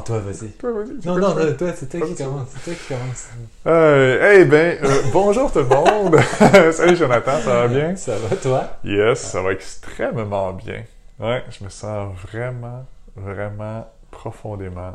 [0.00, 0.48] Non, toi, vas-y.
[0.52, 1.06] Toi, vas-y.
[1.06, 2.48] Non, non, non, toi, c'est toi qui commence.
[2.54, 3.28] C'est toi qui commence.
[3.66, 6.16] Euh, eh ben, euh, bonjour tout le monde.
[6.72, 7.94] Salut Jonathan, ça va bien?
[7.96, 8.78] Ça va, toi?
[8.82, 10.84] Yes, ça va extrêmement bien.
[11.18, 14.94] Ouais, je me sens vraiment, vraiment profondément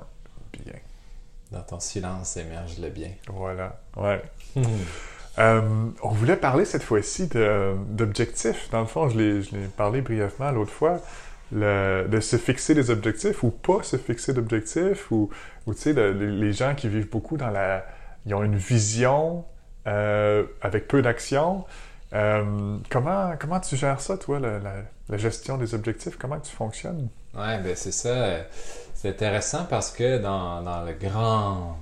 [0.51, 0.73] bien.
[1.51, 3.11] Dans ton silence émerge le bien.
[3.31, 4.23] Voilà, ouais.
[5.37, 5.61] Euh,
[6.01, 7.29] on voulait parler cette fois-ci
[7.89, 8.69] d'objectifs.
[8.71, 10.99] Dans le fond, je l'ai je l'ai parlé brièvement l'autre fois,
[11.51, 15.29] de se fixer des objectifs ou pas se fixer d'objectifs, ou,
[15.67, 17.85] tu sais, les gens qui vivent beaucoup dans la...
[18.25, 19.45] Ils ont une vision
[19.87, 21.65] euh, avec peu d'action.
[22.13, 26.17] Euh, comment, comment tu gères ça, toi, la, gestion des objectifs?
[26.17, 27.09] Comment tu fonctionnes?
[27.35, 28.45] Ouais, ben c'est ça.
[28.95, 31.77] C'est intéressant parce que dans, dans le grand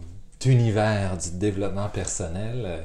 [0.46, 2.84] univers du développement personnel,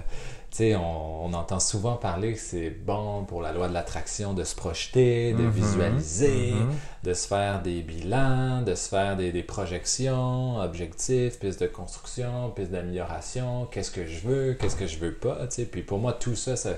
[0.58, 4.44] sais, on, on entend souvent parler que c'est bon pour la loi de l'attraction de
[4.44, 6.74] se projeter, de Mhm, visualiser, mhm.
[7.04, 12.50] de se faire des bilans, de se faire des, des projections, objectifs, pistes de construction,
[12.50, 15.64] pistes d'amélioration, qu'est-ce que je veux, qu'est-ce que je veux pas, tu sais.
[15.64, 16.70] Puis pour moi, tout ça, ça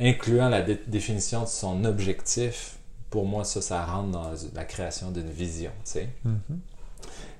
[0.00, 2.76] incluant la dé- définition de son objectif,
[3.10, 6.08] pour moi, ça, ça rentre dans la création d'une vision, tu sais.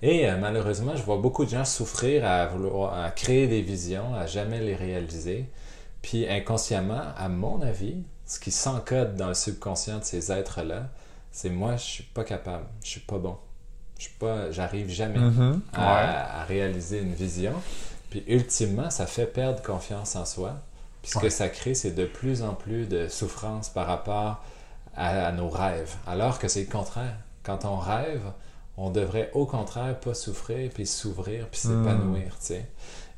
[0.03, 4.15] Et euh, malheureusement, je vois beaucoup de gens souffrir à vouloir à créer des visions,
[4.15, 5.45] à jamais les réaliser.
[6.03, 10.89] Puis inconsciemment, à mon avis, ce qui s'encode dans le subconscient de ces êtres-là,
[11.33, 13.37] c'est moi, je suis pas capable, je suis pas bon.
[13.99, 15.61] Je suis pas, j'arrive jamais Mhm.
[15.75, 17.53] à, à réaliser une vision.
[18.09, 20.55] Puis ultimement, ça fait perdre confiance en soi.
[21.03, 24.43] Puis ce que ça crée, c'est de plus en plus de souffrance par rapport
[24.97, 25.95] à, à nos rêves.
[26.07, 27.17] Alors que c'est le contraire.
[27.43, 28.23] Quand on rêve,
[28.77, 32.69] on devrait au contraire pas souffrir, puis s'ouvrir, puis s'épanouir, tu sais.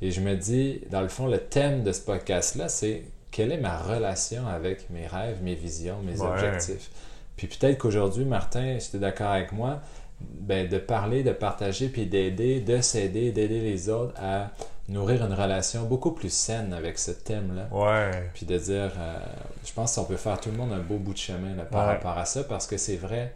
[0.02, 3.58] Et je me dis, dans le fond, le thème de ce podcast-là, c'est quelle est
[3.60, 6.26] ma relation avec mes rêves, mes visions, mes Ouais.
[6.26, 6.90] objectifs?
[7.36, 9.80] Puis peut-être qu'aujourd'hui, Martin, si tu es d'accord avec moi,
[10.20, 14.50] ben, de parler, de partager, puis d'aider, de s'aider, d'aider les autres à
[14.88, 17.68] nourrir une relation beaucoup plus saine avec ce thème-là.
[17.70, 18.30] Ouais.
[18.34, 19.16] Puis de dire, euh,
[19.64, 21.86] je pense qu'on peut faire tout le monde un beau bout de chemin là, par
[21.86, 21.94] Ouais.
[21.94, 23.32] rapport à ça, parce que c'est vrai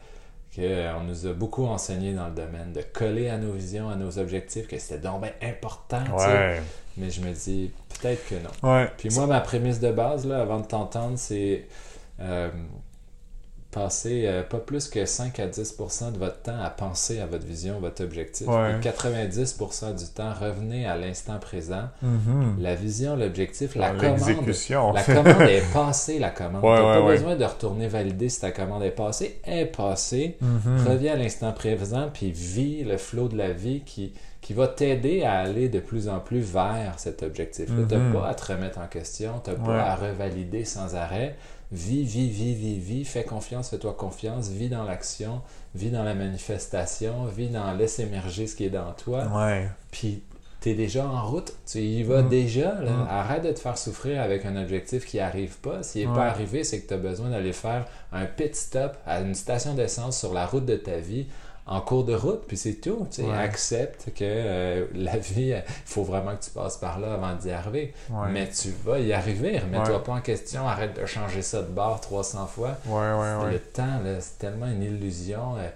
[0.57, 4.19] qu'on nous a beaucoup enseigné dans le domaine de coller à nos visions, à nos
[4.19, 6.03] objectifs, que c'était donc bien important.
[6.17, 6.63] Ouais.
[6.97, 8.73] mais je me dis peut-être que non.
[8.75, 8.91] Ouais.
[8.97, 11.67] Puis moi, ma prémisse de base, là, avant de t'entendre, c'est
[12.21, 12.51] euh,
[13.77, 17.45] passer euh, pas plus que 5 à 10% de votre temps à penser à votre
[17.45, 18.47] vision, votre objectif.
[18.49, 18.75] Ouais.
[18.81, 21.85] Puis 90% du temps, revenez à l'instant présent.
[22.03, 22.57] Mhm.
[22.59, 24.21] La vision, l'objectif, la commande.
[24.95, 26.65] La commande est passée, la commande.
[26.65, 29.41] Ouais, T'as ouais, pas besoin de retourner valider si ta commande est passée.
[29.45, 30.37] Est passée.
[30.41, 30.87] Mhm.
[30.89, 35.23] Reviens à l'instant présent, puis vis le flot de la vie qui, qui va t'aider
[35.25, 37.85] à aller de plus en plus vers cet objectif-là.
[37.89, 38.13] Tu Mhm.
[38.13, 39.57] pas à te remettre en question, tu Ouais.
[39.65, 41.37] pas à revalider sans arrêt.
[41.73, 45.41] Vis, vis, vis, vis, vis, fais confiance, fais-toi confiance, vis dans l'action,
[45.75, 49.69] vis dans la manifestation, vis dans laisse émerger ce qui est dans toi, Ouais.
[49.91, 50.23] puis
[50.61, 52.29] tu es déjà en route, tu y vas Mm.
[52.29, 52.81] déjà.
[52.81, 52.91] là.
[52.93, 53.07] Mm.
[53.11, 55.83] Arrête de te faire souffrir avec un objectif qui arrive pas.
[55.83, 56.15] S'il n'est Ouais.
[56.15, 59.75] pas arrivé, c'est que tu as besoin d'aller faire un pit stop à une station
[59.75, 61.27] d'essence sur la route de ta vie
[61.69, 63.07] en cours de route, puis c'est tout.
[63.11, 63.29] tu sais.
[63.29, 63.37] Ouais.
[63.37, 67.51] Accepte que euh, la vie, il faut vraiment que tu passes par là avant d'y
[67.51, 67.93] arriver.
[68.11, 68.29] Ouais.
[68.31, 69.59] Mais tu vas y arriver.
[69.59, 70.03] Remets-toi Ouais.
[70.03, 70.67] pas en question.
[70.69, 72.77] Arrête de changer ça de bord 300 fois.
[72.87, 75.69] Le temps, c'est tellement une illusion euh,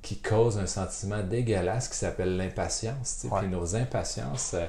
[0.00, 3.18] qui cause un sentiment dégueulasse qui s'appelle l'impatience.
[3.20, 3.34] tu sais.
[3.34, 3.40] Ouais.
[3.40, 4.66] Puis nos impatiences euh,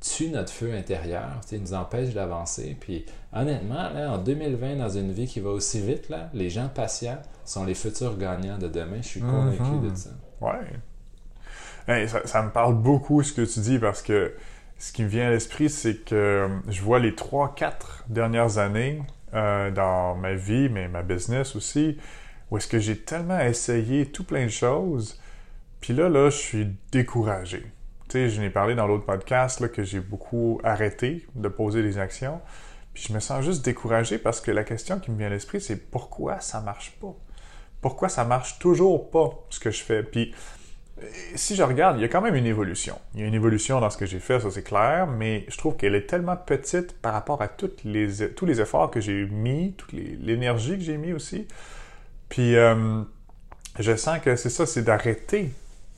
[0.00, 2.76] tuent notre feu intérieur, tu sais, nous empêchent d'avancer.
[2.80, 6.68] Puis honnêtement, là, en 2020, dans une vie qui va aussi vite, là, les gens
[6.68, 8.98] patients sont les futurs gagnants de demain.
[9.02, 9.90] Je suis convaincu Mhm.
[9.90, 10.10] de ça.
[10.40, 10.60] Ouais.
[11.88, 14.34] Hey, ça, ça me parle beaucoup ce que tu dis parce que
[14.78, 19.02] ce qui me vient à l'esprit, c'est que euh, je vois les 3-4 dernières années
[19.34, 21.98] euh, dans ma vie, mais ma business aussi,
[22.50, 25.20] où est-ce que j'ai tellement essayé tout plein de choses,
[25.80, 27.64] puis là, là, je suis découragé.
[28.10, 31.80] Tu sais, je n'ai parlé dans l'autre podcast là, que j'ai beaucoup arrêté de poser
[31.80, 32.40] des actions,
[32.92, 35.60] puis je me sens juste découragé parce que la question qui me vient à l'esprit,
[35.60, 37.14] c'est pourquoi ça marche pas?
[37.80, 40.02] Pourquoi ça marche toujours pas ce que je fais?
[40.02, 40.34] Puis
[41.36, 42.98] si je regarde, il y a quand même une évolution.
[43.14, 45.56] Il y a une évolution dans ce que j'ai fait, ça c'est clair, mais je
[45.56, 49.24] trouve qu'elle est tellement petite par rapport à toutes les, tous les efforts que j'ai
[49.26, 51.46] mis, toute l'énergie que j'ai mis aussi.
[52.28, 53.02] Puis euh,
[53.78, 55.52] je sens que c'est ça, c'est d'arrêter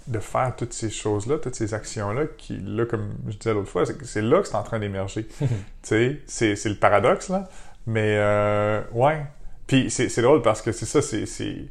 [0.06, 3.84] de faire toutes ces choses-là, toutes ces actions-là, qui, là, comme je disais l'autre fois,
[4.02, 5.26] c'est là que c'est en train d'émerger.
[5.38, 5.46] tu
[5.82, 7.48] sais, c'est c'est le paradoxe, là.
[7.86, 9.24] Mais, euh, ouais.
[9.66, 11.68] Puis c'est c'est drôle parce que c'est ça, c'est...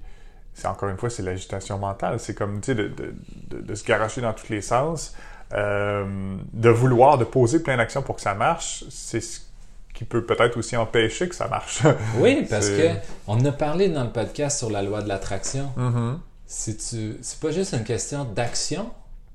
[0.66, 2.20] encore une fois, c'est l'agitation mentale.
[2.20, 3.14] C'est comme, tu sais, de, de,
[3.50, 5.16] de, de se garocher dans tous les sens,
[5.54, 9.42] euh, de vouloir, de poser plein d'actions pour que ça marche, c'est ce
[9.94, 11.82] qui peut peut-être aussi empêcher que ça marche.
[12.18, 12.88] Oui, parce que
[13.28, 15.72] on a parlé dans le podcast sur la loi de l'attraction.
[15.76, 16.20] Mhm.
[16.22, 18.90] Tu, c'est pas juste une question d'action,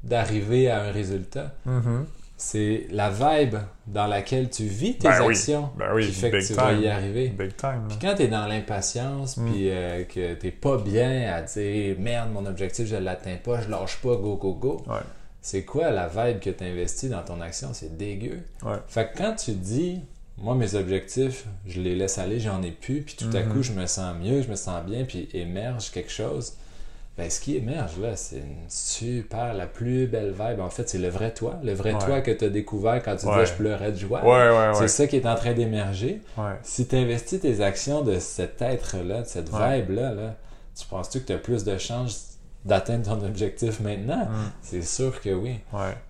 [0.04, 1.54] d'arriver à un résultat.
[1.64, 2.06] Mhm.
[2.38, 5.28] C'est la vibe dans laquelle tu vis tes Ben oui.
[5.32, 7.28] actions Ben oui, qui fait que tu vas y arriver.
[7.28, 7.84] Big time.
[7.88, 9.50] Puis quand t'es dans l'impatience, Mm.
[9.50, 13.70] puis euh, que t'es pas bien à dire merde, mon objectif, je l'atteins pas, je
[13.70, 14.82] lâche pas, go, go, go.
[14.86, 14.98] Ouais.
[15.40, 17.70] C'est quoi la vibe que t'investis dans ton action?
[17.72, 18.40] C'est dégueu.
[18.62, 18.76] Ouais.
[18.86, 20.00] Fait que quand tu dis,
[20.36, 23.52] moi, mes objectifs, je les laisse aller, j'en ai plus, puis tout à Mhm.
[23.54, 26.52] coup, je me sens mieux, je me sens bien, puis émerge quelque chose.
[27.18, 30.60] Ben, ce qui émerge là, c'est une super, la plus belle vibe.
[30.60, 31.98] En fait, c'est le vrai toi, le vrai Ouais.
[31.98, 33.32] toi que tu as découvert quand tu Ouais.
[33.40, 34.22] disais je pleurais de joie.
[34.22, 36.20] Ouais, C'est ça qui est en train d'émerger.
[36.62, 40.34] Si tu investis tes actions de cet être-là, de cette vibe-là, là,
[40.78, 42.34] tu penses-tu que tu as plus de chances
[42.66, 44.26] d'atteindre ton objectif maintenant?
[44.26, 44.52] Mm.
[44.60, 45.60] C'est sûr que oui.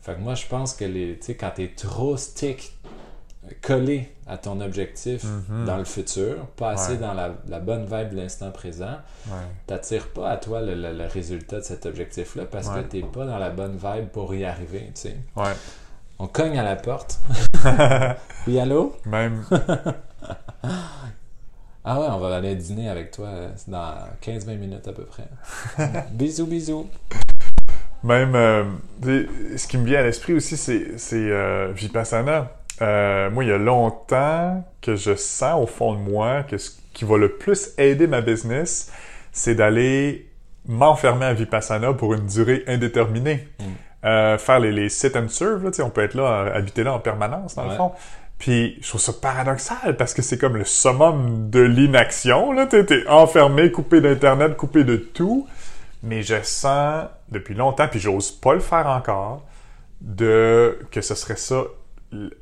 [0.03, 2.76] Fait que moi, je pense que les, tu sais, quand tu es trop stick,
[3.63, 5.65] collé à ton objectif Mhm.
[5.67, 6.99] dans le futur, pas assez Ouais.
[6.99, 8.97] dans la, la bonne vibe de l'instant présent,
[9.29, 9.33] Ouais.
[9.67, 12.83] t'attires pas à toi le, le- le résultat de cet objectif-là parce Ouais.
[12.83, 15.17] que t'es pas dans la bonne vibe pour y arriver, tu sais.
[16.19, 17.21] On cogne à la porte.
[18.47, 18.97] oui, allô?
[19.05, 19.43] Même.
[21.89, 25.29] Ah ouais, on va aller dîner avec toi euh, dans 15-20 minutes à peu près.
[26.11, 26.89] bisous, bisous.
[28.03, 28.65] Même, euh,
[29.57, 32.51] ce qui me vient à l'esprit aussi, c'est, c'est euh, Vipassana.
[32.83, 36.71] Euh, moi, il y a longtemps que je sens au fond de moi que ce
[36.93, 38.93] qui va le plus aider ma business,
[39.33, 40.31] c'est d'aller
[40.67, 43.49] m'enfermer à Vipassana pour une durée indéterminée.
[43.59, 43.65] Mm.
[44.05, 46.85] Euh, faire les, les sit and serve, là, tu sais, on peut être là, habiter
[46.85, 47.93] là en permanence, dans le fond.
[48.39, 52.55] Puis je trouve ça paradoxal parce que c'est comme le summum de l'inaction.
[52.67, 55.49] T'es, t'es enfermé, coupé d'internet, coupé de tout.
[56.03, 59.45] Mais je sens depuis longtemps, puis j'ose pas le faire encore,
[60.01, 61.65] de que ce serait ça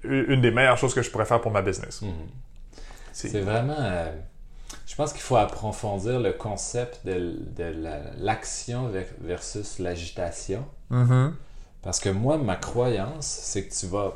[0.05, 2.03] une des meilleures choses que je pourrais faire pour ma business.
[2.03, 2.11] Mhm.
[3.12, 3.76] C'est- C'est vraiment.
[3.79, 4.11] euh,
[4.87, 10.65] je pense qu'il faut approfondir le concept de, de la- l'action ver- versus l'agitation.
[10.91, 11.35] Mhm.
[11.82, 14.15] Parce que moi, ma croyance, c'est que tu vas.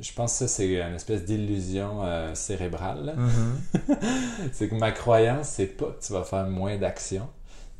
[0.00, 3.14] Je pense que ça, c'est une espèce d'illusion euh, cérébrale.
[3.16, 3.60] Mhm.
[4.52, 7.28] c'est que ma croyance, c'est pas que tu vas faire moins d'action,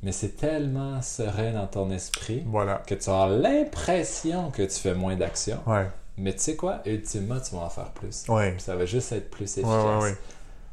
[0.02, 2.82] mais c'est tellement serein dans ton esprit Voilà.
[2.86, 5.58] que tu as l'impression que tu fais moins d'action.
[5.66, 5.88] Ouais.
[6.18, 6.82] Mais tu sais quoi?
[6.86, 8.24] Ultimement, tu vas en faire plus.
[8.28, 8.54] Ouais.
[8.58, 10.02] Ça va juste être plus efficace.
[10.02, 10.16] ouais.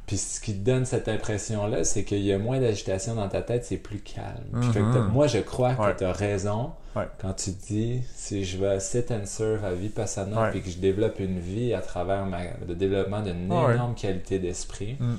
[0.06, 3.44] Puis ce qui te donne cette impression-là, c'est qu'il y a moins d'agitation dans ta
[3.44, 4.44] tête, c'est plus calme.
[4.59, 5.07] Puis fait que Mhm.
[5.12, 6.71] moi, je crois que tu as raison
[7.19, 10.50] quand tu dis si je vais sit and serve à Vipassana Ouais.
[10.51, 14.97] puis que je développe une vie à travers ma- le développement d'une énorme qualité d'esprit,
[15.00, 15.15] Mm.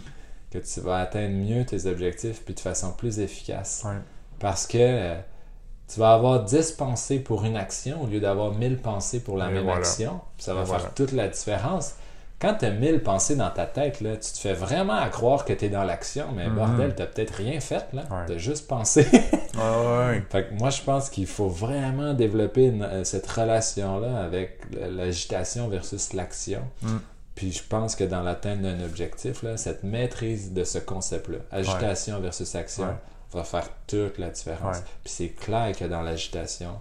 [0.50, 3.86] que tu vas atteindre mieux tes objectifs puis de façon plus efficace.
[4.40, 5.14] Parce que euh,
[5.92, 9.50] tu vas avoir 10 pensées pour une action au lieu d'avoir 1000 pensées pour la
[9.50, 9.78] Et même voilà.
[9.80, 10.20] action.
[10.38, 10.92] Ça va Et faire voilà.
[10.94, 11.94] toute la différence.
[12.40, 15.44] Quand tu as 1000 pensées dans ta tête, là, tu te fais vraiment à croire
[15.44, 16.54] que tu es dans l'action, mais Mhm.
[16.54, 17.84] bordel, tu peut-être rien fait.
[17.92, 18.02] là.
[18.10, 18.24] Ouais.
[18.26, 19.06] Tu as juste pensé.
[19.12, 19.18] Ouais,
[20.08, 20.24] ouais.
[20.30, 24.58] fait que moi, je pense qu'il faut vraiment développer une- euh, cette relation-là avec
[24.96, 26.60] l'agitation versus l'action.
[26.82, 26.96] Mm.
[27.34, 32.20] Puis je pense que dans l'atteinte d'un objectif, là, cette maîtrise de ce concept-là, agitation
[32.20, 32.86] versus action.
[33.32, 34.76] Va faire toute la différence.
[34.78, 34.82] Ouais.
[35.04, 36.80] Puis c'est clair que dans l'agitation,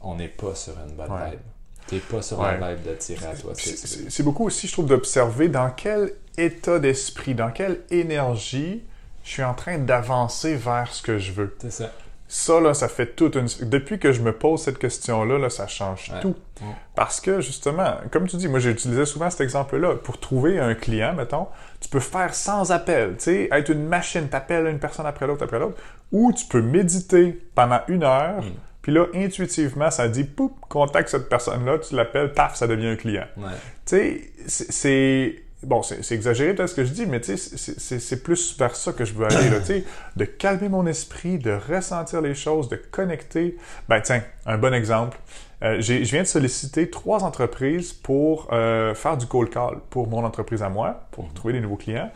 [0.00, 1.30] on n'est pas sur une bonne Ouais.
[1.30, 1.40] vibe.
[1.86, 2.58] T'es pas sur Ouais.
[2.58, 3.52] la vibe de tirer à toi.
[3.54, 8.82] C'est beaucoup aussi, je trouve, d'observer dans quel état d'esprit, dans quelle énergie
[9.24, 11.54] je suis en train d'avancer vers ce que je veux.
[11.60, 11.92] C'est ça.
[12.32, 13.48] Ça, là, ça fait toute une...
[13.68, 16.20] Depuis que je me pose cette question-là, là, ça change Ouais.
[16.20, 16.36] tout.
[16.60, 16.68] Ouais.
[16.94, 19.96] Parce que, justement, comme tu dis, moi, j'utilisais souvent cet exemple-là.
[19.96, 21.48] Pour trouver un client, mettons,
[21.80, 25.42] tu peux faire sans appel, tu sais, être une machine, t'appelles une personne après l'autre,
[25.42, 25.76] après l'autre,
[26.12, 28.50] ou tu peux méditer pendant une heure, Mm.
[28.82, 32.96] puis là, intuitivement, ça dit, poup, contacte cette personne-là, tu l'appelles, paf, ça devient un
[32.96, 33.26] client.
[33.38, 33.44] Ouais.
[33.86, 35.34] Tu sais, c'est- c'est...
[35.62, 38.92] Bon, c'est exagéré peut-être ce que je dis, mais tu sais, c'est- plus vers ça
[38.94, 39.84] que je veux aller, là, tu sais,
[40.16, 43.58] de calmer mon esprit, de ressentir les choses, de connecter.
[43.86, 45.18] Ben tiens, un bon exemple.
[45.62, 50.24] Euh, je viens de solliciter trois entreprises pour euh, faire du cold call pour mon
[50.24, 52.10] entreprise à moi, pour trouver des nouveaux clients.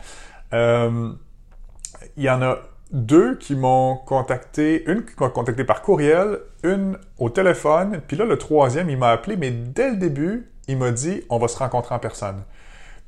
[0.53, 1.11] Euh,
[2.17, 2.57] il y en a
[2.91, 8.25] deux qui m'ont contacté, une qui m'a contacté par courriel, une au téléphone, puis là,
[8.25, 11.57] le troisième, il m'a appelé, mais dès le début, il m'a dit on va se
[11.59, 12.41] rencontrer en personne.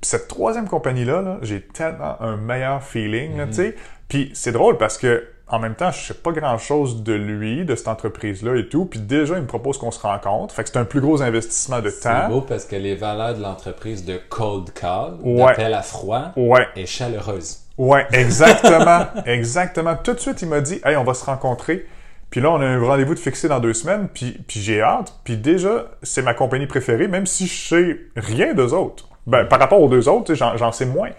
[0.02, 3.48] Cette troisième compagnie-là, là, j'ai tellement un meilleur feeling, Mhm.
[3.48, 3.76] tu sais.
[4.08, 7.74] Puis c'est drôle parce que en même temps, je sais pas grand-chose de lui, de
[7.76, 8.84] cette entreprise-là et tout.
[8.86, 10.54] Puis déjà, il me propose qu'on se rencontre.
[10.54, 12.28] Fait que c'est un plus gros investissement de C'est temps.
[12.28, 15.38] beau parce que les valeurs de l'entreprise de cold call, Ouais.
[15.46, 17.60] d'appel à froid, Ouais, est chaleureuse.
[17.78, 19.96] ouais, exactement, exactement.
[19.96, 21.86] Tout de suite, il m'a dit, hey, on va se rencontrer.
[22.30, 24.10] Puis là, on a un rendez-vous de fixé dans deux semaines.
[24.14, 25.14] Puis, puis j'ai hâte.
[25.24, 29.08] Puis déjà, c'est ma compagnie préférée, même si je sais rien d'eux autres.
[29.28, 31.10] Ben, par rapport aux deux autres, j'en, sais moins.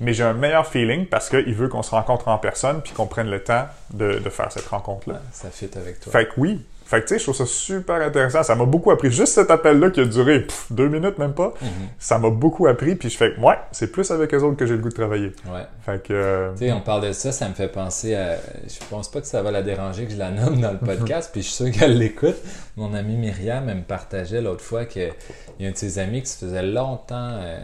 [0.00, 3.06] Mais j'ai un meilleur feeling parce qu'il veut qu'on se rencontre en personne puis qu'on
[3.06, 5.20] prenne le temps de, de faire cette rencontre-là.
[5.30, 6.10] Ça fit avec toi.
[6.10, 6.64] Fait que oui.
[6.90, 8.42] Fait que, tu sais, je trouve ça super intéressant.
[8.42, 9.12] Ça m'a beaucoup appris.
[9.12, 11.68] Juste cet appel-là qui a duré pff, deux minutes, même pas, Mhm.
[12.00, 12.96] ça m'a beaucoup appris.
[12.96, 14.94] Puis je fais que, ouais, c'est plus avec eux autres que j'ai le goût de
[14.94, 15.32] travailler.
[15.46, 15.62] Ouais.
[15.86, 16.12] Fait que...
[16.12, 18.34] euh, Tu sais, on parle de ça, ça me fait penser à.
[18.66, 21.30] Je pense pas que ça va la déranger que je la nomme dans le podcast,
[21.32, 22.34] puis je suis sûr qu'elle l'écoute.
[22.76, 25.12] Mon amie Myriam, elle me partageait l'autre fois qu'il
[25.60, 27.60] y a un de ses amis qui se faisait longtemps euh,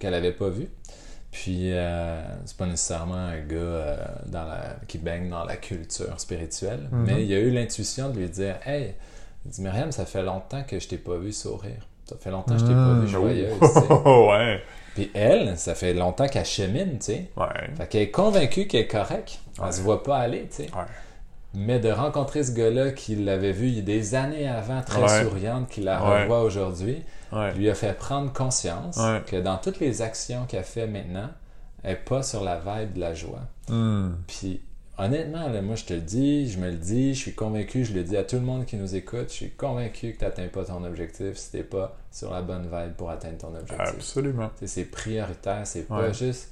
[0.00, 0.66] qu'elle avait pas vu.
[1.32, 3.96] Puis, euh, c'est pas nécessairement un gars euh,
[4.26, 7.04] dans la, qui baigne dans la culture spirituelle, Mhm.
[7.06, 8.94] mais il a eu l'intuition de lui dire Hey,
[9.44, 11.88] il dit Myriam, ça fait longtemps que je t'ai pas vu sourire.
[12.04, 13.54] Ça fait longtemps que je t'ai pas vu mm, joyeuse.
[14.04, 14.60] oh, ouais.
[14.94, 17.30] Puis elle, ça fait longtemps qu'elle chemine, tu sais.
[17.36, 17.46] Ouais.
[17.78, 19.38] Fait qu'elle est convaincue qu'elle est correcte.
[19.58, 19.72] Elle Ouais.
[19.72, 20.62] se voit pas aller, tu sais.
[20.64, 20.84] Ouais.
[21.54, 25.02] Mais de rencontrer ce gars-là qui l'avait vu il y a des années avant, très
[25.02, 25.22] Ouais.
[25.24, 26.22] souriante, qui la Ouais.
[26.22, 27.52] revoit aujourd'hui, Ouais.
[27.54, 31.28] lui a fait prendre conscience que dans toutes les actions qu'elle fait maintenant,
[31.82, 33.40] elle n'est pas sur la vibe de la joie.
[33.68, 34.12] Hmm.
[34.26, 34.60] Puis
[34.98, 37.92] honnêtement, là, moi je te le dis, je me le dis, je suis convaincu, je
[37.92, 40.48] le dis à tout le monde qui nous écoute, je suis convaincu que tu n'atteins
[40.48, 43.78] pas ton objectif si tu n'es pas sur la bonne vibe pour atteindre ton objectif.
[43.78, 44.50] Absolument.
[44.64, 46.50] C'est prioritaire, c'est pas juste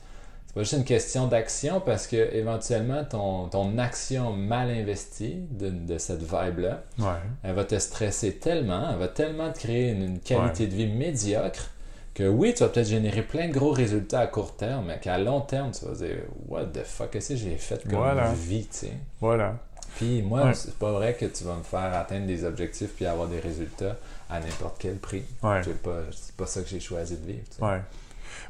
[0.51, 5.71] c'est pas juste une question d'action parce que éventuellement ton, ton action mal investie de,
[5.71, 7.07] de cette vibe là, Ouais.
[7.45, 10.89] elle va te stresser tellement, elle va tellement te créer une, une qualité de vie
[10.89, 11.71] médiocre
[12.15, 15.17] que oui, tu vas peut-être générer plein de gros résultats à court terme, mais qu'à
[15.19, 16.17] long terme, tu vas dire
[16.49, 18.33] What the fuck, qu'est-ce que j'ai fait comme Voilà.
[18.33, 18.93] vie, tu sais?
[19.21, 19.55] Voilà.
[19.97, 20.55] Puis moi, Ouais.
[20.55, 23.97] c'est pas vrai que tu vas me faire atteindre des objectifs puis avoir des résultats
[24.29, 25.23] à n'importe quel prix.
[25.45, 25.63] Ouais.
[25.65, 27.45] J'ai pas, c'est pas ça que j'ai choisi de vivre.
[27.49, 27.63] tu sais.
[27.65, 27.81] Ouais.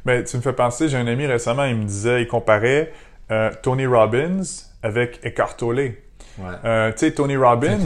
[0.04, 2.92] Mais tu me fais penser, j'ai un ami récemment, il me disait, il comparait
[3.30, 4.40] euh, Tony Robbins
[4.82, 5.92] avec Eckhart Tolle.
[6.38, 6.46] Ouais.
[6.64, 7.78] Euh, tu sais, Tony Robbins,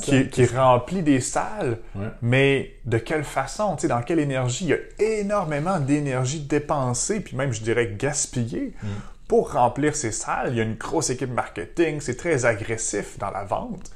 [0.00, 2.06] qui, qui remplit des salles, Ouais.
[2.22, 4.64] mais de quelle façon, tu sais, dans quelle énergie?
[4.64, 8.86] Il y a énormément d'énergie dépensée, puis même, je dirais, gaspillée Mm.
[9.26, 10.50] pour remplir ces salles.
[10.52, 13.90] Il y a une grosse équipe marketing, c'est très agressif dans la vente.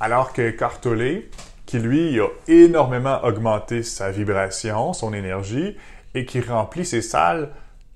[0.00, 1.24] Alors que Eckhart Tolle,
[1.66, 5.76] qui lui a énormément augmenté sa vibration, son énergie,
[6.14, 7.50] et qui remplit ses salles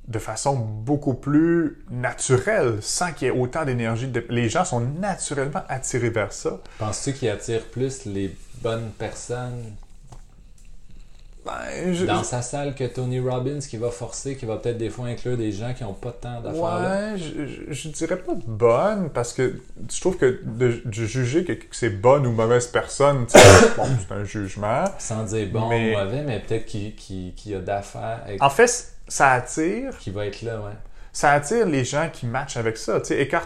[0.08, 4.08] de façon beaucoup plus naturelle, sans qu'il y ait autant d'énergie.
[4.08, 6.58] de- Les gens sont naturellement attirés vers ça.
[6.78, 9.62] Penses-tu qu'il attire plus les bonnes personnes
[11.44, 14.90] Ben, je- dans sa salle que Tony Robbins qui va forcer, qui va peut-être des
[14.90, 16.62] fois inclure des gens qui n'ont pas tant d'affaires?
[16.62, 19.60] Ouais, je, je- je dirais pas bonne, parce que
[19.92, 23.26] je trouve que de, de juger que, que c'est bonne ou mauvaise personne,
[23.76, 24.84] bon, c'est un jugement.
[24.98, 28.50] Sans dire bon Mais- ou mauvais, mais peut-être qu'il qui, qui a d'affaires avec- En
[28.50, 30.70] fait, ça attire, qui va être là, ouais.
[31.12, 33.00] ça attire les gens qui matchent avec ça.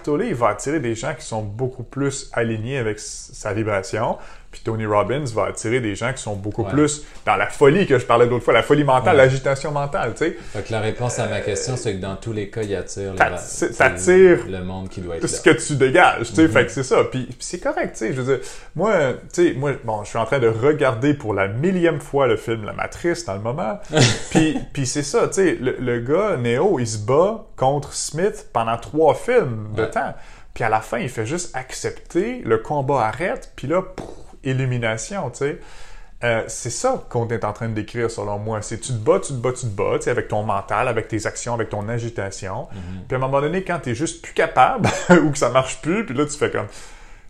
[0.04, 4.18] Tolle, il va attirer des gens qui sont beaucoup plus alignés avec sa vibration.
[4.50, 6.70] Puis Tony Robbins va attirer des gens qui sont beaucoup Ouais.
[6.70, 9.22] plus dans la folie que je parlais l'autre fois, la folie mentale, Ouais.
[9.24, 10.36] l'agitation mentale, tu sais.
[10.52, 13.12] Fait que la réponse à ma question, c'est que dans tous les cas, il attire
[13.12, 15.54] le- le monde qui doit être ce là.
[15.54, 16.48] que tu dégages, tu sais, Mhm.
[16.48, 17.04] fait que c'est ça.
[17.04, 18.94] Puis, puis c'est correct, tu sais, je veux dire, moi,
[19.32, 22.36] tu sais, moi, bon, je suis en train de regarder pour la millième fois le
[22.36, 23.78] film La Matrice dans le moment,
[24.30, 28.46] puis, puis c'est ça, tu sais, le, le gars, Neo, il se bat contre Smith
[28.52, 29.90] pendant trois films de Ouais.
[29.90, 30.14] temps,
[30.54, 34.06] puis à la fin, il fait juste accepter, le combat arrête, puis là, pouf,
[34.46, 35.60] illumination, tu sais.
[36.24, 38.62] Euh, c'est ça qu'on est en train de décrire selon moi.
[38.62, 40.88] C'est tu te bats, tu te bats, tu te bats, tu sais, avec ton mental,
[40.88, 42.68] avec tes actions, avec ton agitation.
[42.72, 43.02] Mhm.
[43.06, 46.06] Puis à un moment donné, quand t'es juste plus capable ou que ça marche plus,
[46.06, 46.68] puis là tu fais comme,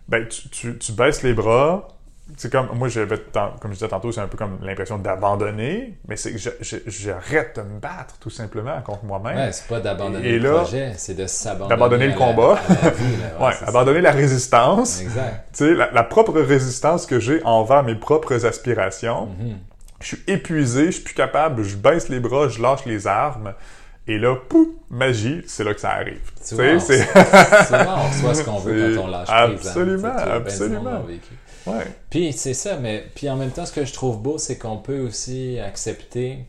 [0.07, 1.89] ben tu, tu, tu baisses les bras.
[2.35, 6.17] C'est comme moi j'avais comme je disais tantôt, c'est un peu comme l'impression d'abandonner, mais
[6.17, 6.37] c'est que
[6.87, 9.37] j'arrête de me battre tout simplement contre moi-même.
[9.37, 11.69] Ouais, c'est pas d'abandonner Et le là, projet, c'est de s'abandonner.
[11.69, 12.59] d'abandonner le la- combat.
[12.69, 13.45] à la vie, là.
[13.47, 13.65] Ouais, ça.
[13.67, 15.01] abandonner la résistance.
[15.01, 15.47] Exact.
[15.53, 19.27] Tu sais, la, la propre résistance que j'ai envers mes propres aspirations.
[19.39, 19.57] Mhm.
[20.01, 23.53] Je suis épuisé, je suis plus capable, je baisse les bras, je lâche les armes.
[24.09, 26.21] Et là, pouf, magie, c'est là que ça arrive.
[26.41, 29.37] Souvent, on, on reçoit ce qu'on veut quand on lâche prise.
[29.39, 29.51] hein.
[29.55, 31.05] absolument, absolument.
[31.67, 31.85] Ouais.
[32.09, 34.77] Puis c'est ça, mais puis en même temps, ce que je trouve beau, c'est qu'on
[34.77, 36.45] peut aussi accepter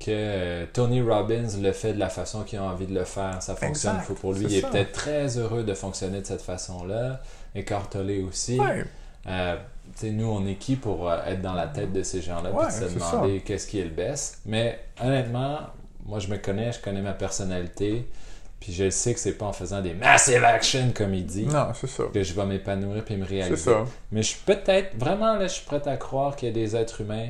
[0.00, 3.42] que euh, Tony Robbins le fait de la façon qu'il a envie de le faire.
[3.42, 4.46] Ça fonctionne Exact, pour lui.
[4.46, 7.20] Il est peut-être très heureux de fonctionner de cette façon-là.
[7.54, 8.58] Et Tolle aussi.
[8.58, 8.84] Ouais.
[9.26, 9.56] Euh,
[10.02, 12.70] nous, on est qui pour euh, être dans la tête de ces gens-là Ouais, de
[12.70, 14.40] se demander qu'est-ce qui est le best.
[14.44, 15.60] Mais honnêtement,
[16.04, 18.06] moi, je me connais, je connais ma personnalité.
[18.64, 21.68] Puis je sais que c'est pas en faisant des massive action, comme il dit, Non,
[21.74, 22.04] ça.
[22.14, 23.56] que je vais m'épanouir puis me réaliser.
[23.56, 23.84] ça.
[24.10, 26.74] Mais je suis peut-être, vraiment, là, je suis prêt à croire qu'il y a des
[26.74, 27.28] êtres humains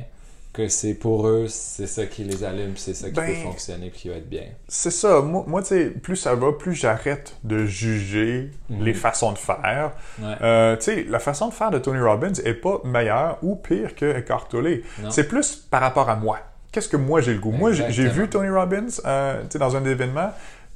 [0.53, 3.89] que c'est pour eux, c'est ça qui les allume, c'est ça qui Ben, peut fonctionner
[3.89, 4.45] puis qui va être bien.
[4.69, 5.19] C'est ça.
[5.19, 8.85] Moi, moi tu sais, plus ça va, plus j'arrête de juger Mhm.
[8.85, 9.91] les façons de faire.
[10.21, 10.35] Ouais.
[10.41, 13.93] Euh, tu sais, la façon de faire de Tony Robbins est pas meilleure ou pire
[13.95, 14.83] que Eckhart Tolle.
[15.09, 16.39] C'est plus par rapport à moi.
[16.71, 17.51] Qu'est-ce que moi j'ai le goût?
[17.51, 20.31] Moi, j'ai- vu Tony Robbins euh, tu sais, dans un événement,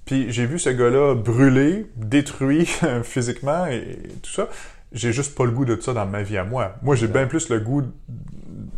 [0.09, 2.65] puis j'ai vu ce gars-là brûler, détruit
[3.03, 4.47] physiquement et tout ça.
[4.91, 6.73] j'ai juste pas le goût de ça dans ma vie à moi.
[6.81, 7.83] Moi, j'ai bien plus le goût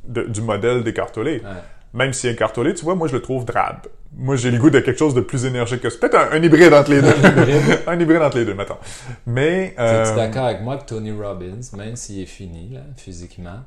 [0.09, 1.35] de- du modèle d'écartolé.
[1.35, 1.61] Ouais.
[1.93, 3.87] Même si écartolé, tu vois, moi, je le trouve drabe.
[4.17, 5.97] Moi, j'ai le goût de quelque chose de plus énergique que ça.
[5.99, 7.13] Peut-être un, un hybride entre les deux.
[7.87, 8.77] un hybride entre les deux, mettons.
[9.25, 9.73] Mais...
[9.77, 13.61] Tu es euh, d'accord avec moi que Tony Robbins, même s'il est fini, là, physiquement,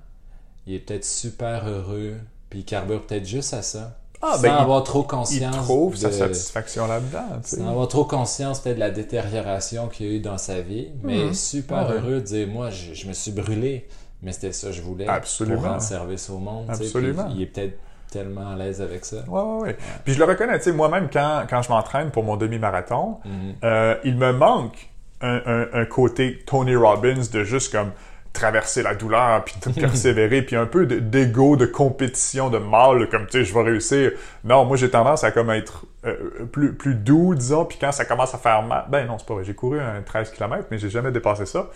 [0.66, 2.14] il est peut-être super heureux,
[2.50, 3.96] puis il carbure peut-être juste à ça.
[4.26, 5.56] Ah, sans ben, il- avoir trop il conscience.
[5.56, 7.40] trouve sa de- satisfaction là-dedans.
[7.42, 10.88] Sans avoir trop conscience peut-être de la détérioration qu'il y a eu dans sa vie,
[11.02, 11.34] mais Mhm.
[11.34, 11.94] super Ouais.
[11.96, 13.86] heureux de dire moi je, je me suis brûlé,
[14.22, 15.60] mais c'était ça que je voulais Absolument.
[15.60, 16.66] pour rendre service au monde.
[16.68, 17.24] Absolument.
[17.24, 17.78] puis il est peut-être
[18.10, 19.16] tellement à l'aise avec ça.
[19.28, 19.76] Ouais, ouais, ouais.
[20.04, 23.32] Puis je le reconnais, tu sais, moi-même, quand, quand je m'entraîne pour mon demi-marathon, Mhm.
[23.64, 24.88] euh, il me manque
[25.20, 27.90] un, un- un côté Tony Robbins de juste comme
[28.34, 33.08] traverser la douleur, puis de persévérer, puis un peu de- d'ego, de compétition, de mal,
[33.08, 34.10] comme, tu sais, je vais réussir.
[34.44, 38.04] Non, moi, j'ai tendance à comme être euh, plus, plus doux, disons, puis quand ça
[38.04, 38.84] commence à faire mal...
[38.90, 41.70] Ben non, c'est pas vrai, j'ai couru un 13 km, mais j'ai jamais dépassé ça.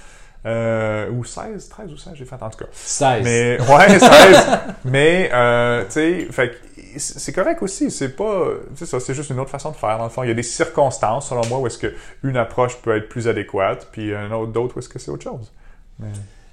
[0.47, 2.67] Euh, ou 16, 13 ou 16, j'ai fait en tout cas.
[2.73, 3.25] 16.
[3.25, 4.49] Mais ouais, 16.
[4.85, 6.53] mais euh, tu sais, fait
[6.97, 7.91] c'est correct aussi.
[7.91, 8.45] C'est pas,
[8.77, 9.99] c'est ça, c'est juste une autre façon de faire.
[9.99, 12.77] Dans le fond, il y a des circonstances, selon moi, où est-ce que une approche
[12.83, 15.53] peut être plus adéquate, puis un autre d'autre où est-ce que c'est autre chose.
[15.99, 16.09] Mais-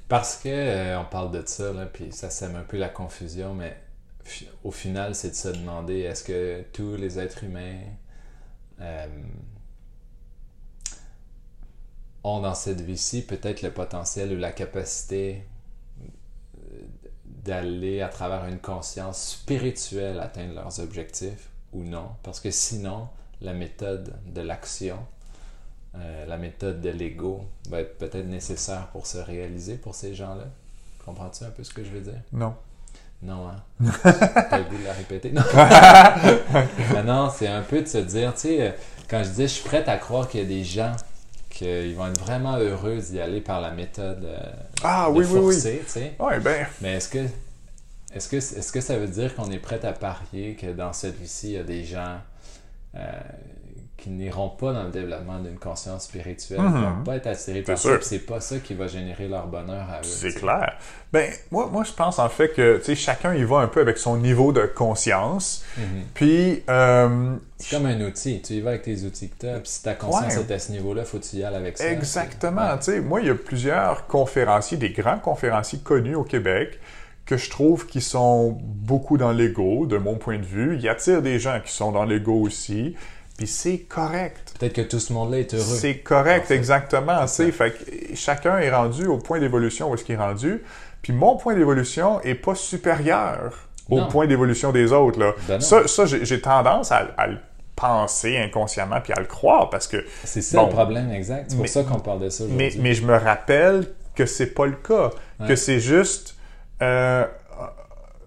[0.07, 3.53] Parce que euh, on parle de ça, là, puis ça sème un peu la confusion,
[3.55, 3.75] mais
[4.63, 7.79] au final, c'est de se demander est-ce que tous les êtres humains
[8.81, 9.07] euh,
[12.23, 15.47] ont dans cette vie-ci peut-être le potentiel ou la capacité
[16.01, 16.81] euh,
[17.25, 22.09] d'aller à travers une conscience spirituelle atteindre leurs objectifs ou non?
[22.21, 23.09] Parce que sinon,
[23.41, 24.99] la méthode de l'action,
[25.97, 30.45] euh, la méthode de l'ego va être peut-être nécessaire pour se réaliser pour ces gens-là.
[31.05, 32.21] Comprends-tu un peu ce que je veux dire?
[32.33, 32.55] Non.
[33.21, 33.55] Non, hein?
[34.03, 35.31] T'as le goût de la répéter?
[35.31, 35.43] Non.
[36.93, 38.71] Mais non, c'est un peu de se dire, tu sais, euh,
[39.09, 40.95] quand je dis je suis prête à croire qu'il y a des gens
[41.49, 44.37] qu'ils vont être vraiment heureux d'y aller par la méthode euh,
[44.83, 46.11] Ah de oui, oui, oui.
[46.19, 47.25] Ouais, ben, Mais est-ce que
[48.13, 51.17] est-ce que est-ce que ça veut dire qu'on est prêt à parier que dans cette
[51.17, 52.17] vie-ci, il y a des gens
[52.95, 53.11] euh,
[54.05, 56.73] qui n'iront pas dans le développement d'une conscience spirituelle, Mhm.
[56.97, 57.93] vont pas être attirés par sûr.
[57.95, 60.03] ça, c'est pas ça qui va générer leur bonheur à eux.
[60.03, 60.77] c'est clair.
[61.11, 63.81] Ben, moi, moi, je pense en fait que, tu sais, chacun y va un peu
[63.81, 65.63] avec son niveau de conscience.
[65.75, 65.83] Mhm.
[66.13, 68.41] Puis, euh, C'est comme un outil.
[68.43, 70.41] Tu y vas avec tes outils que tu as, puis si ta conscience Ouais.
[70.47, 71.89] est à ce niveau-là, faut que tu y ailles avec ça.
[71.89, 72.77] Exactement.
[72.77, 76.79] Tu sais, moi, il y a plusieurs conférenciers, des grands conférenciers connus au Québec,
[77.25, 80.77] que je trouve qui sont beaucoup dans l'ego, de mon point de vue.
[80.79, 82.95] Ils attirent des gens qui sont dans l'ego aussi.
[83.37, 84.53] Puis c'est correct.
[84.59, 85.63] Peut-être que tout ce monde-là est heureux.
[85.63, 86.55] C'est correct, En fait.
[86.55, 87.27] exactement.
[87.27, 87.51] sais.
[87.51, 90.61] Fait que chacun est rendu au point d'évolution où est-ce qu'il est rendu.
[91.01, 94.07] Puis mon point d'évolution est pas supérieur au Non.
[94.07, 95.19] point d'évolution des autres.
[95.19, 95.33] Là.
[95.47, 97.37] Ben ça, ça j'ai tendance à, à le
[97.75, 100.67] penser inconsciemment puis à le croire parce que C'est ça Bon.
[100.67, 101.47] le problème exact.
[101.49, 104.65] C'est pour Mais- ça qu'on parle de ça mais, je me rappelle que c'est pas
[104.65, 105.11] le cas.
[105.41, 105.47] Ouais.
[105.49, 106.35] Que c'est juste
[106.81, 107.25] euh,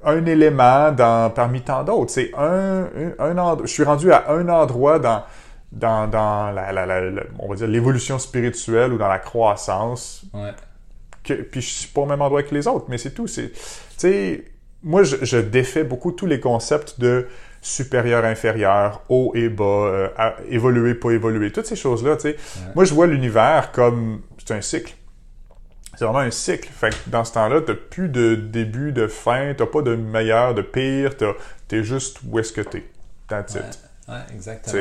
[0.05, 2.11] un élément dans, parmi tant d'autres.
[2.13, 5.23] C'est un, un, un endroit- Je suis rendu à un endroit dans,
[5.73, 10.23] dans, dans la, la- la- la- on va dire l'évolution spirituelle ou dans la croissance.
[10.33, 10.51] Ouais.
[11.25, 13.27] Que, puis je suis pas au même endroit que les autres, mais c'est tout.
[13.27, 13.59] C'est, tu
[13.97, 14.45] sais,
[14.83, 17.27] moi, je, je défais beaucoup tous les concepts de
[17.61, 22.37] supérieur, inférieur, haut et bas, euh, à- évoluer, pas évoluer, toutes ces choses-là, tu sais.
[22.77, 24.95] Moi, je vois l'univers comme, c'est un cycle.
[25.99, 26.69] C'est vraiment un cycle.
[26.73, 30.55] Fait que dans ce temps-là, t'as plus de début, de fin, t'as pas de meilleur,
[30.55, 31.35] de pire, t'as-
[31.67, 32.85] t'es juste où est-ce que t'es.
[33.27, 33.57] That's
[34.09, 34.15] Ouais.
[34.33, 34.73] exactement.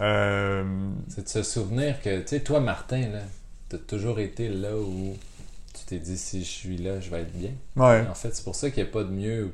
[0.00, 0.64] Euh,
[1.08, 3.20] C'est de se souvenir que, tu sais, toi, Martin, là,
[3.68, 5.16] t'as toujours été là où
[5.74, 7.50] tu t'es dit si je suis là, je vais être bien.
[7.76, 8.04] ouais.
[8.10, 9.52] En fait, c'est pour ça qu'il n'y a pas de mieux.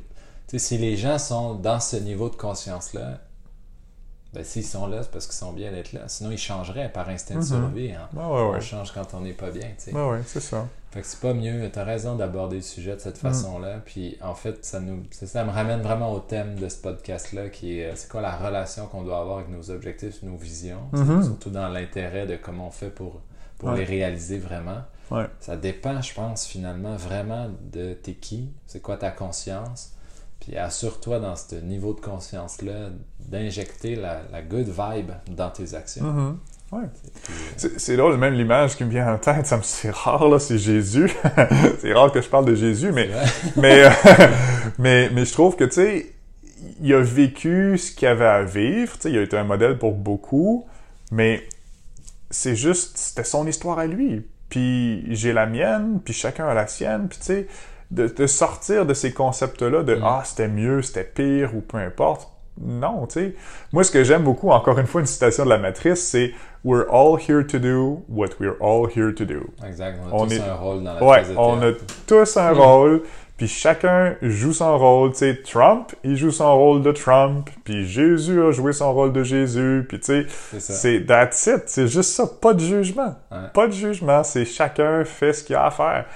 [0.49, 3.21] Tu sais, si les gens sont dans ce niveau de conscience-là,
[4.35, 6.01] ben s'ils sont là, c'est parce qu'ils sont bien d'être là.
[6.09, 7.44] Sinon, ils changeraient par instinct de Mhm.
[7.47, 7.92] survie.
[7.92, 8.09] hein.
[8.14, 8.57] Ouais, ouais, ouais.
[8.57, 9.92] On change quand on n'est pas bien, tu sais.
[9.94, 10.66] Ouais, ouais, c'est ça.
[10.90, 13.29] Fait que c'est pas mieux, t'as raison d'aborder le sujet de cette Mm.
[13.29, 13.79] façon-là.
[13.85, 17.49] Puis en fait, ça nous ça, ça me ramène vraiment au thème de ce podcast-là,
[17.49, 20.81] qui est euh, c'est quoi la relation qu'on doit avoir avec nos objectifs, nos visions,
[20.92, 21.23] tu Mhm.
[21.25, 23.20] surtout dans l'intérêt de comment on fait pour,
[23.59, 23.79] pour Ouais.
[23.79, 24.83] les réaliser vraiment.
[25.38, 29.92] Ça dépend, je pense, finalement, vraiment de t'es qui, c'est quoi ta conscience.
[30.44, 36.04] Puis assure-toi dans ce niveau de conscience-là d'injecter la, la good vibe dans tes actions.
[36.04, 36.38] Mhm.
[36.72, 36.83] Ouais.
[37.22, 40.28] Puis, euh, C'est drôle, même l'image qui me vient en tête, ça me c'est rare
[40.28, 41.11] là, c'est Jésus.
[41.78, 43.24] c'est rare que je parle de Jésus, mais euh,
[44.78, 46.12] mais mais je trouve que tu sais,
[46.83, 49.78] il a vécu ce qu'il avait à vivre, tu sais, il a été un modèle
[49.78, 50.66] pour beaucoup,
[51.11, 51.42] mais
[52.30, 54.26] c'est juste c'était son histoire à lui.
[54.50, 57.46] Puis j'ai la mienne, puis chacun a la sienne, puis tu sais
[57.90, 60.03] de, de sortir de ces concepts-là de Mm.
[60.05, 62.29] ah c'était mieux, c'était pire ou peu importe.
[62.61, 63.35] non, tu sais.
[63.73, 66.33] Moi, ce que j'aime beaucoup, encore une fois, une citation de la matrice, c'est
[66.64, 69.51] We're all here to do what we're all here to do.
[69.66, 69.99] Exact.
[70.03, 71.73] On a On tous est- un rôle dans la Ouais, on a
[72.07, 73.03] tous un rôle,
[73.37, 75.11] puis chacun joue son rôle.
[75.12, 79.12] Tu sais, Trump, il joue son rôle de Trump, puis Jésus a joué son rôle
[79.12, 80.73] de Jésus, puis tu sais, C'est ça.
[80.73, 81.64] c'est that's it.
[81.66, 83.14] C'est juste ça, pas de jugement.
[83.31, 83.38] Ouais.
[83.53, 86.07] Pas de jugement, c'est chacun fait ce qu'il a à faire.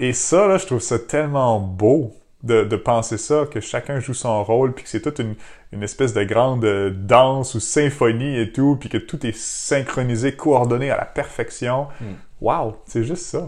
[0.00, 4.14] Et ça, là, je trouve ça tellement beau de, de penser ça, que chacun joue
[4.14, 5.34] son rôle, puis que c'est toute une,
[5.72, 10.34] une espèce de grande euh, danse ou symphonie et tout, puis que tout est synchronisé,
[10.34, 11.88] coordonné à la perfection.
[12.00, 12.04] Mm.
[12.40, 13.46] Wow, c'est juste ça.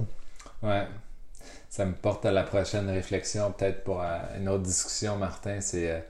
[0.62, 0.86] Ouais.
[1.70, 5.62] Ça me porte à la prochaine réflexion, peut-être pour euh, une autre discussion, Martin.
[5.62, 6.00] C'est euh,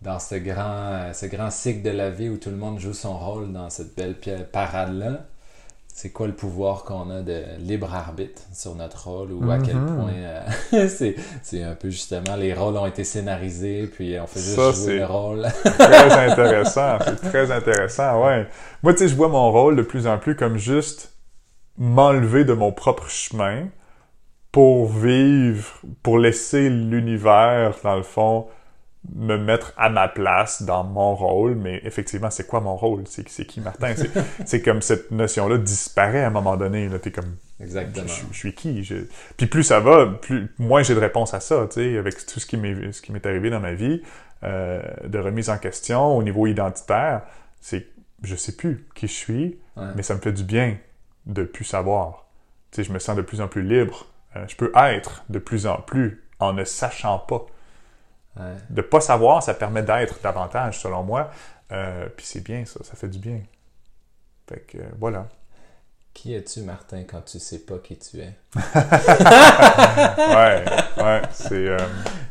[0.00, 3.18] dans ce grand, ce grand cycle de la vie où tout le monde joue son
[3.18, 4.16] rôle dans cette belle
[4.50, 5.26] parade-là.
[5.96, 9.76] C'est quoi le pouvoir qu'on a de libre arbitre sur notre rôle ou à quel
[9.76, 9.94] Mhm.
[9.96, 14.40] point euh, c'est, c'est un peu justement les rôles ont été scénarisés puis on fait
[14.40, 15.46] juste Ça, jouer c'est- le rôle.
[15.64, 18.48] Très intéressant, c'est très intéressant, ouais.
[18.82, 21.12] Moi, tu sais, je vois mon rôle de plus en plus comme juste
[21.78, 23.68] m'enlever de mon propre chemin
[24.50, 28.46] pour vivre, pour laisser l'univers, dans le fond,
[29.14, 33.02] me mettre à ma place dans mon rôle, mais effectivement, c'est quoi mon rôle?
[33.06, 33.94] C'est c'est qui Martin?
[33.96, 34.10] C'est-
[34.46, 36.88] C'est comme cette notion-là disparaît à un moment donné.
[36.88, 38.06] Là, t'es comme, je, Exactement.
[38.06, 38.82] je- je suis qui?
[38.82, 42.16] Je- Puis plus ça va, plus moins j'ai de réponse à ça, tu sais, avec
[42.26, 44.02] tout ce qui m'est ce qui m'est arrivé dans ma vie,
[44.42, 47.22] euh, de remise en question au niveau identitaire,
[47.60, 47.86] c'est
[48.22, 49.84] je sais plus qui je suis, Ouais.
[49.96, 50.76] mais ça me fait du bien
[51.26, 52.26] de plus savoir.
[52.70, 54.06] Tu sais, je me sens de plus en plus libre.
[54.36, 57.44] Euh, je peux être de plus en plus en ne sachant pas.
[58.36, 58.54] Ouais.
[58.70, 61.30] De pas savoir, ça permet d'être davantage, selon moi.
[61.72, 63.40] Euh, puis c'est bien, ça, ça fait du bien.
[64.48, 65.26] Fait que euh, voilà.
[66.12, 68.32] Qui es-tu, Martin, quand tu sais pas qui tu es?
[69.34, 70.64] Ouais,
[71.02, 71.78] ouais, c'est euh,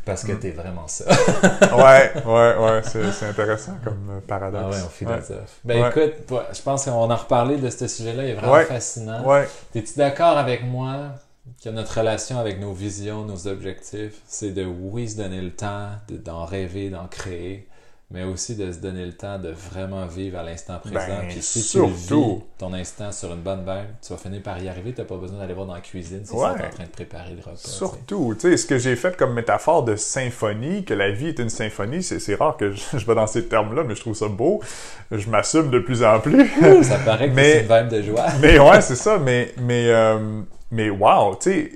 [0.05, 1.05] Parce que t'es vraiment ça.
[1.75, 4.77] ouais, ouais, ouais, c'est c'est intéressant comme euh, Ah paradoxe.
[4.77, 5.59] ouais, on philosophe.
[5.63, 5.89] Ben Ouais.
[5.89, 6.13] écoute,
[6.53, 9.23] je pense qu'on en reparlé de ce sujet-là, il est vraiment fascinant.
[9.25, 11.09] Ouais, T'es-tu d'accord avec moi
[11.63, 15.89] que notre relation avec nos visions, nos objectifs, c'est de oui se donner le temps
[16.07, 17.67] de- d'en rêver, d'en créer,
[18.11, 20.99] mais aussi de se donner le temps de vraiment vivre à l'instant présent.
[21.07, 22.35] Ben, Puis si tu surtout.
[22.37, 24.93] vis ton instant sur une bonne vibe, tu vas finir par y arriver.
[24.93, 26.53] T'as pas besoin d'aller voir dans la cuisine si Ouais.
[26.55, 27.57] tu es en train de préparer le repas.
[27.61, 27.69] tu.
[27.69, 31.39] Surtout, tu sais, ce que j'ai fait comme métaphore de symphonie, que la vie est
[31.39, 34.27] une symphonie, c'est rare que je, je vais dans ces termes-là, mais je trouve ça
[34.27, 34.61] beau.
[35.11, 36.47] Je m'assume de plus en plus.
[36.83, 38.27] Ça paraît que c'est une vibe de joie.
[38.41, 40.41] mais ouais, c'est ça, mais, mais, euh,
[40.73, 41.71] mais wow, tu sais,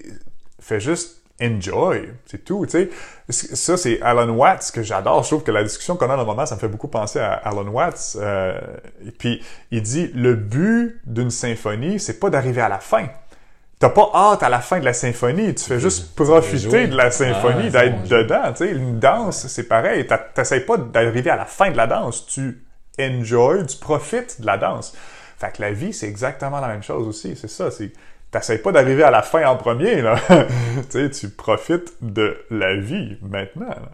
[0.59, 2.89] fais juste enjoy, c'est tout, tu sais.
[3.29, 5.21] Ça, c'est Alan Watts que j'adore.
[5.23, 7.19] Je trouve que la discussion qu'on a dans le moment, ça me fait beaucoup penser
[7.19, 8.17] à Alan Watts.
[8.19, 8.59] Euh,
[9.05, 13.07] et puis, il dit, le but d'une symphonie, c'est pas d'arriver à la fin.
[13.79, 17.11] T'as pas hâte à la fin de la symphonie, tu fais juste profiter de la
[17.11, 18.71] symphonie, Ah, c'est d'être dedans, tu sais.
[18.71, 20.07] Une danse, c'est pareil.
[20.33, 22.63] T'essayes pas d'arriver à la fin de la danse, tu
[22.99, 24.95] enjoy, tu profites de la danse.
[25.37, 27.91] Fait que la vie, c'est exactement la même chose aussi, c'est ça, c'est...
[28.31, 30.15] T'essayes pas d'arriver à la fin en premier, là.
[30.89, 33.69] tu sais, tu profites de la vie maintenant.
[33.69, 33.89] là.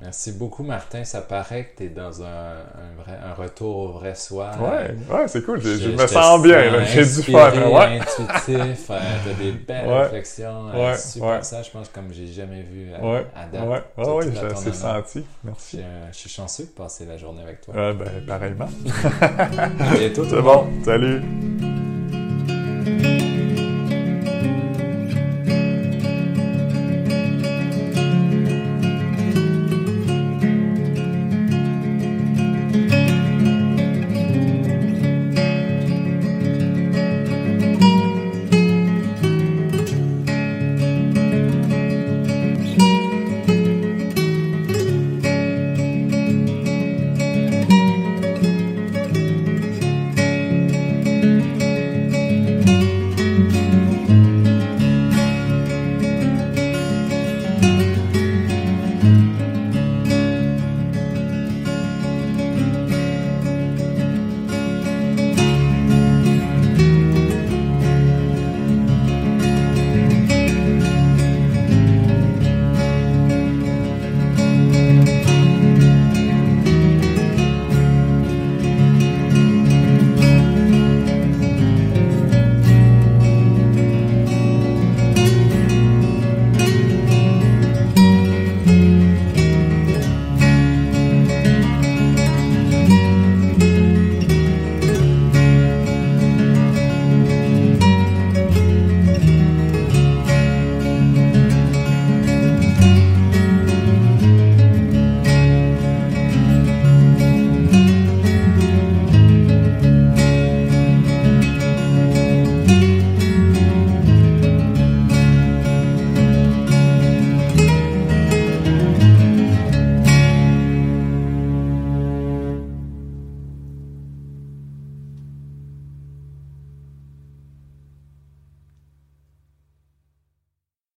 [0.00, 1.02] Merci beaucoup, Martin.
[1.02, 4.52] Ça paraît que tu es dans un, un vrai, un retour au vrai soi.
[4.60, 6.84] Ouais, ouais, c'est cool, je, me sens bien.
[6.84, 7.98] J'ai du fun, ouais.
[7.98, 10.02] intuitif, euh, des belles Ouais.
[10.04, 11.42] réflexions, euh, Ouais, super ouais.
[11.42, 13.62] ça, je pense, comme j'ai jamais vu euh, Ouais, à ouais, date.
[13.98, 15.24] ouais, ouais, à j'ai assez senti.
[15.42, 15.78] Merci.
[15.78, 17.74] Je, euh, je suis chanceux de passer la journée avec toi.
[17.74, 18.68] Ouais, ben, pareillement.
[19.20, 20.22] À bientôt.
[20.24, 21.22] tout C'est bon, salut.